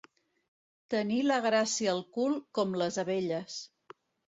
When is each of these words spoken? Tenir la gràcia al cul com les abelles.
Tenir 0.93 1.21
la 1.27 1.39
gràcia 1.47 1.95
al 1.95 2.03
cul 2.19 2.37
com 2.59 2.77
les 2.85 3.03
abelles. 3.09 3.65